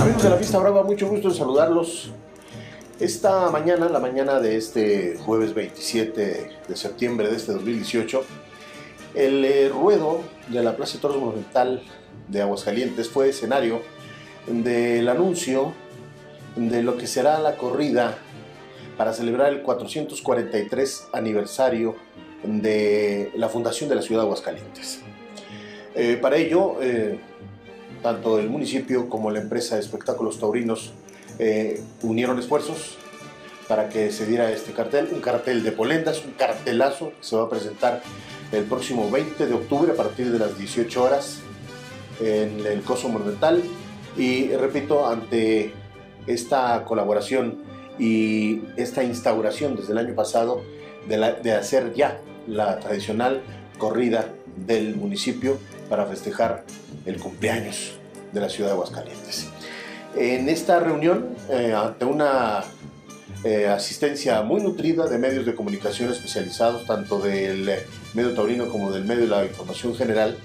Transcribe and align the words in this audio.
Amigos 0.00 0.22
de 0.22 0.30
la 0.30 0.38
Pista 0.38 0.58
Brava, 0.58 0.82
mucho 0.82 1.08
gusto 1.08 1.28
en 1.28 1.34
saludarlos. 1.34 2.10
Esta 2.98 3.50
mañana, 3.50 3.88
la 3.88 3.98
mañana 3.98 4.40
de 4.40 4.56
este 4.56 5.16
jueves 5.24 5.54
27 5.54 6.50
de 6.68 6.76
septiembre 6.76 7.28
de 7.28 7.36
este 7.36 7.52
2018, 7.52 8.24
el 9.14 9.44
eh, 9.44 9.70
ruedo 9.70 10.20
de 10.48 10.62
la 10.62 10.76
Plaza 10.76 10.94
de 10.94 10.98
Toros 11.00 11.16
Monumental 11.16 11.82
de 12.28 12.42
Aguascalientes 12.42 13.08
fue 13.08 13.30
escenario 13.30 13.80
del 14.46 15.08
anuncio 15.08 15.72
de 16.56 16.82
lo 16.82 16.98
que 16.98 17.06
será 17.06 17.40
la 17.40 17.56
corrida 17.56 18.18
para 18.98 19.14
celebrar 19.14 19.48
el 19.50 19.62
443 19.62 21.08
aniversario 21.14 21.96
de 22.44 23.32
la 23.34 23.48
fundación 23.48 23.88
de 23.88 23.96
la 23.96 24.02
ciudad 24.02 24.20
de 24.20 24.26
Aguascalientes. 24.26 25.00
Eh, 26.02 26.16
para 26.16 26.38
ello, 26.38 26.78
eh, 26.80 27.18
tanto 28.02 28.38
el 28.38 28.48
municipio 28.48 29.10
como 29.10 29.30
la 29.30 29.38
empresa 29.38 29.74
de 29.74 29.82
espectáculos 29.82 30.40
taurinos 30.40 30.94
eh, 31.38 31.78
unieron 32.00 32.38
esfuerzos 32.38 32.96
para 33.68 33.90
que 33.90 34.10
se 34.10 34.24
diera 34.24 34.50
este 34.50 34.72
cartel, 34.72 35.10
un 35.12 35.20
cartel 35.20 35.62
de 35.62 35.72
polendas, 35.72 36.24
un 36.24 36.32
cartelazo 36.32 37.10
que 37.10 37.16
se 37.20 37.36
va 37.36 37.42
a 37.42 37.48
presentar 37.50 38.02
el 38.50 38.64
próximo 38.64 39.10
20 39.10 39.46
de 39.46 39.52
octubre 39.52 39.92
a 39.92 39.94
partir 39.94 40.32
de 40.32 40.38
las 40.38 40.56
18 40.56 41.02
horas 41.02 41.40
en 42.18 42.64
el 42.64 42.80
Coso 42.80 43.10
Monumental. 43.10 43.62
Y 44.16 44.48
repito, 44.52 45.06
ante 45.06 45.74
esta 46.26 46.82
colaboración 46.86 47.58
y 47.98 48.62
esta 48.78 49.04
instauración 49.04 49.76
desde 49.76 49.92
el 49.92 49.98
año 49.98 50.14
pasado 50.14 50.62
de, 51.06 51.34
de 51.42 51.52
hacer 51.52 51.92
ya 51.92 52.18
la 52.46 52.80
tradicional 52.80 53.42
corrida 53.76 54.32
del 54.66 54.96
municipio 54.96 55.58
para 55.90 56.06
festejar 56.06 56.64
el 57.04 57.18
cumpleaños 57.18 57.98
de 58.32 58.40
la 58.40 58.48
ciudad 58.48 58.70
de 58.70 58.74
Aguascalientes. 58.74 59.48
En 60.16 60.48
esta 60.48 60.80
reunión, 60.80 61.36
eh, 61.50 61.74
ante 61.74 62.04
una 62.04 62.62
eh, 63.44 63.66
asistencia 63.66 64.42
muy 64.42 64.62
nutrida 64.62 65.06
de 65.08 65.18
medios 65.18 65.44
de 65.44 65.54
comunicación 65.54 66.10
especializados, 66.10 66.86
tanto 66.86 67.18
del 67.18 67.70
medio 68.14 68.32
taurino 68.34 68.68
como 68.68 68.92
del 68.92 69.04
medio 69.04 69.22
de 69.22 69.28
la 69.28 69.44
información 69.44 69.94
general, 69.94 70.38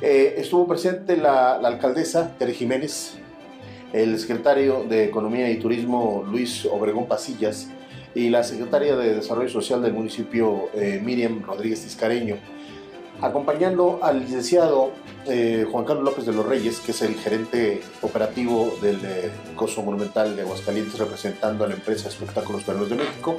eh, 0.00 0.34
estuvo 0.38 0.66
presente 0.68 1.16
la, 1.16 1.54
alcaldesa 1.56 2.36
Tere 2.38 2.54
Jiménez, 2.54 3.14
el 3.92 4.18
secretario 4.18 4.84
de 4.84 5.04
Economía 5.04 5.50
y 5.50 5.58
Turismo 5.58 6.24
Luis 6.28 6.66
Obregón 6.66 7.06
Pasillas 7.06 7.68
y 8.14 8.30
la 8.30 8.44
secretaria 8.44 8.96
de 8.96 9.14
Desarrollo 9.14 9.48
Social 9.48 9.82
del 9.82 9.92
municipio 9.92 10.68
Miriam 11.02 11.42
Rodríguez 11.42 11.82
Tiscareño 11.82 12.36
acompañando 13.20 14.00
al 14.02 14.20
licenciado 14.20 14.92
eh, 15.26 15.66
Juan 15.70 15.84
Carlos 15.84 16.04
López 16.04 16.26
de 16.26 16.32
los 16.32 16.46
Reyes, 16.46 16.80
que 16.80 16.92
es 16.92 17.02
el 17.02 17.14
gerente 17.14 17.82
operativo 18.02 18.76
del 18.80 19.00
eh, 19.04 19.30
Coso 19.54 19.82
Monumental 19.82 20.36
de 20.36 20.42
Aguascalientes, 20.42 20.98
representando 20.98 21.64
a 21.64 21.68
la 21.68 21.74
empresa 21.74 22.08
Espectáculos 22.08 22.62
Peruanos 22.62 22.90
de 22.90 22.96
México. 22.96 23.36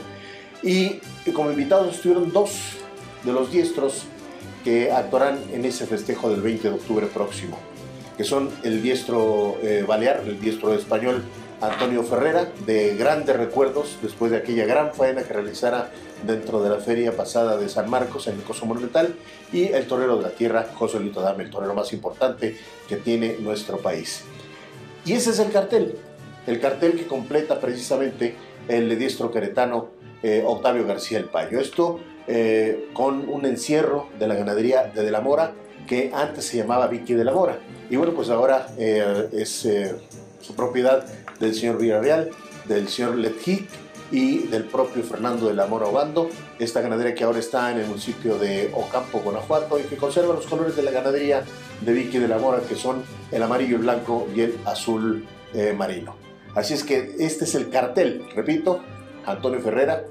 Y, 0.63 0.99
como 1.33 1.51
invitados 1.51 1.95
estuvieron 1.95 2.31
dos 2.31 2.51
de 3.23 3.31
los 3.31 3.51
diestros 3.51 4.03
que 4.63 4.91
actuarán 4.91 5.39
en 5.53 5.65
ese 5.65 5.85
festejo 5.85 6.29
del 6.29 6.41
20 6.41 6.69
de 6.69 6.75
octubre 6.75 7.07
próximo, 7.07 7.57
que 8.17 8.23
son 8.23 8.49
el 8.63 8.81
diestro 8.81 9.57
eh, 9.61 9.85
balear, 9.87 10.23
el 10.25 10.41
diestro 10.41 10.73
español 10.73 11.23
Antonio 11.61 12.03
Ferrera, 12.03 12.47
de 12.65 12.95
grandes 12.95 13.35
recuerdos 13.35 13.97
después 14.01 14.31
de 14.31 14.37
aquella 14.37 14.65
gran 14.65 14.93
faena 14.93 15.23
que 15.23 15.33
realizara 15.33 15.91
dentro 16.25 16.61
de 16.61 16.69
la 16.69 16.77
feria 16.77 17.15
pasada 17.15 17.57
de 17.57 17.69
San 17.69 17.89
Marcos 17.89 18.27
en 18.27 18.35
el 18.35 18.43
Coso 18.43 18.65
Monumental, 18.65 19.15
y 19.51 19.65
el 19.65 19.87
torero 19.87 20.17
de 20.17 20.23
la 20.23 20.29
tierra, 20.29 20.67
José 20.73 20.99
Lito 20.99 21.21
Dame, 21.21 21.43
el 21.43 21.49
torero 21.49 21.73
más 21.73 21.93
importante 21.93 22.57
que 22.87 22.97
tiene 22.97 23.37
nuestro 23.39 23.77
país. 23.77 24.23
Y 25.05 25.13
ese 25.13 25.31
es 25.31 25.39
el 25.39 25.51
cartel, 25.51 25.95
el 26.45 26.59
cartel 26.59 26.93
que 26.93 27.07
completa 27.07 27.59
precisamente 27.59 28.35
el 28.67 28.97
diestro 28.97 29.31
queretano 29.31 29.89
eh, 30.21 30.43
Octavio 30.45 30.85
García 30.85 31.19
El 31.19 31.25
Payo. 31.25 31.59
Esto 31.59 31.99
eh, 32.27 32.89
con 32.93 33.29
un 33.29 33.45
encierro 33.45 34.09
de 34.19 34.27
la 34.27 34.35
ganadería 34.35 34.83
de 34.83 35.03
De 35.03 35.11
la 35.11 35.21
Mora, 35.21 35.53
que 35.87 36.11
antes 36.13 36.45
se 36.45 36.57
llamaba 36.57 36.87
Vicky 36.87 37.13
de 37.13 37.23
la 37.23 37.31
Mora. 37.31 37.59
Y 37.89 37.95
bueno, 37.95 38.13
pues 38.13 38.29
ahora 38.29 38.67
eh, 38.77 39.29
es 39.31 39.67
su 40.41 40.55
propiedad 40.55 41.05
del 41.39 41.55
señor 41.55 41.77
Villarreal, 41.77 42.29
del 42.65 42.87
señor 42.87 43.15
Letjic 43.15 43.67
y 44.11 44.47
del 44.47 44.63
propio 44.63 45.03
Fernando 45.03 45.47
de 45.47 45.53
la 45.53 45.67
Mora 45.67 45.87
Obando, 45.87 46.29
esta 46.59 46.81
ganadería 46.81 47.13
que 47.13 47.23
ahora 47.23 47.39
está 47.39 47.71
en 47.71 47.79
el 47.79 47.87
municipio 47.87 48.37
de 48.37 48.71
Ocampo, 48.73 49.19
Guanajuato, 49.19 49.79
y 49.79 49.83
que 49.83 49.97
conserva 49.97 50.33
los 50.33 50.45
colores 50.45 50.75
de 50.75 50.83
la 50.83 50.91
ganadería 50.91 51.43
de 51.81 51.93
Vicky 51.93 52.17
de 52.17 52.27
la 52.27 52.37
Mora, 52.37 52.61
que 52.61 52.75
son 52.75 53.03
el 53.31 53.43
amarillo 53.43 53.75
y 53.75 53.79
blanco 53.79 54.27
y 54.33 54.41
el 54.41 54.57
azul 54.65 55.25
eh, 55.53 55.73
marino. 55.77 56.15
Así 56.55 56.73
es 56.73 56.83
que 56.83 57.15
este 57.19 57.43
es 57.43 57.55
el 57.55 57.69
cartel, 57.69 58.23
repito, 58.33 58.81
Antonio 59.25 59.59
Ferrera, 59.59 60.05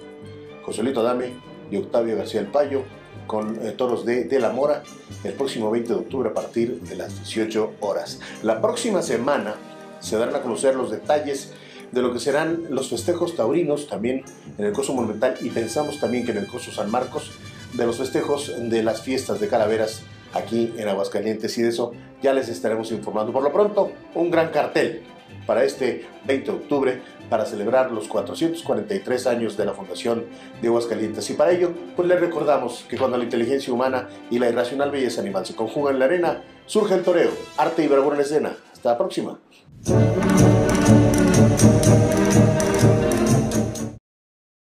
Joselito 0.63 1.03
Dame 1.03 1.33
y 1.71 1.77
Octavio 1.77 2.17
García 2.17 2.41
El 2.41 2.49
Payo, 2.49 2.83
con 3.27 3.67
eh, 3.67 3.73
toros 3.73 4.05
de, 4.05 4.25
de 4.25 4.41
la 4.41 4.51
Mora, 4.51 4.83
el 5.25 5.33
próximo 5.33 5.71
20 5.71 5.89
de 5.89 5.99
octubre 5.99 6.31
a 6.31 6.35
partir 6.35 6.81
de 6.81 6.97
las 6.97 7.15
18 7.17 7.75
horas. 7.81 8.21
La 8.43 8.61
próxima 8.61 9.03
semana 9.03 9.55
se 10.01 10.17
darán 10.17 10.37
a 10.37 10.43
conocer 10.43 10.75
los 10.75 10.91
detalles 10.91 11.53
de 11.93 12.03
lo 12.03 12.13
que 12.13 12.21
serán 12.21 12.65
los 12.71 12.91
festejos 12.91 13.37
taurinos 13.37 13.89
también 13.89 14.25
en 14.59 14.65
el 14.65 14.73
Coso 14.73 14.93
Monumental 14.93 15.37
y 15.41 15.51
pensamos 15.51 16.01
también 16.01 16.25
que 16.25 16.33
en 16.33 16.39
el 16.39 16.47
Coso 16.47 16.73
San 16.73 16.91
Marcos 16.91 17.31
de 17.75 17.87
los 17.87 17.97
festejos 17.97 18.53
de 18.59 18.83
las 18.83 19.03
fiestas 19.03 19.41
de 19.41 19.49
calaveras 19.49 20.03
aquí 20.33 20.73
en 20.77 20.89
Aguascalientes 20.89 21.57
y 21.59 21.63
de 21.63 21.69
eso 21.69 21.93
ya 22.23 22.33
les 22.33 22.49
estaremos 22.49 22.91
informando. 22.93 23.33
Por 23.33 23.43
lo 23.43 23.53
pronto, 23.53 23.93
un 24.15 24.31
gran 24.31 24.51
cartel 24.51 25.03
para 25.47 25.65
este 25.65 26.07
20 26.27 26.51
de 26.51 26.57
octubre 26.57 27.03
para 27.29 27.45
celebrar 27.45 27.91
los 27.93 28.09
443 28.09 29.27
años 29.27 29.57
de 29.57 29.65
la 29.65 29.73
fundación 29.73 30.27
de 30.61 30.69
Aguascalientes. 30.69 31.29
Y 31.31 31.35
para 31.35 31.53
ello, 31.53 31.73
pues 31.95 32.09
les 32.09 32.21
recordamos 32.21 32.85
que 32.89 32.97
cuando 32.97 33.17
la 33.19 33.25
inteligencia 33.25 33.73
humana 33.73 34.09
y 34.31 34.39
la 34.39 34.49
irracional 34.49 34.91
belleza 34.91 35.21
animal 35.21 35.47
se 35.47 35.55
conjugan 35.55 35.95
en 35.95 35.99
la 36.01 36.05
arena, 36.07 36.43
surge 36.67 36.95
el 36.95 37.03
toreo, 37.03 37.31
arte 37.57 37.85
y 37.85 37.89
bravura 37.89 38.17
en 38.17 38.23
escena. 38.23 38.57
Hasta 38.73 38.91
la 38.91 38.99
próxima. 38.99 39.39